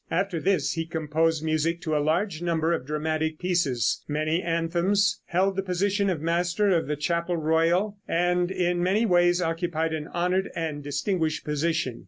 [0.09, 5.55] After this he composed music to a large number of dramatic pieces, many anthems, held
[5.55, 10.49] the position of master of the Chapel Royal, and in many ways occupied an honored
[10.55, 11.99] and distinguished position.